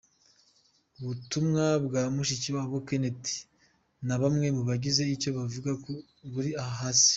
[0.99, 3.27] Ubutumwa bwa Mushikiwabo, Kenneth
[4.07, 5.91] na bamwe mu bagize icyo babivugaho
[6.33, 7.09] buri aha hasi.